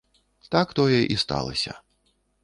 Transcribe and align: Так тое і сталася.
Так 0.53 0.71
тое 0.79 1.01
і 1.15 1.17
сталася. 1.23 1.73